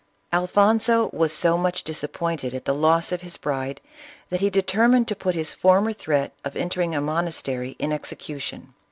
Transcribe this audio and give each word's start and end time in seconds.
Alfonso 0.33 1.11
was 1.13 1.31
so 1.31 1.59
much 1.59 1.83
disappointed 1.83 2.55
at 2.55 2.65
the 2.65 2.73
loss 2.73 3.11
of 3.11 3.21
his 3.21 3.37
bride, 3.37 3.79
that 4.31 4.41
he 4.41 4.49
determined 4.49 5.07
to 5.07 5.15
put 5.15 5.35
his 5.35 5.53
former 5.53 5.93
threat 5.93 6.31
of 6.43 6.55
entering 6.55 6.95
a 6.95 6.99
monastery 7.01 7.75
in 7.77 7.93
execution. 7.93 8.73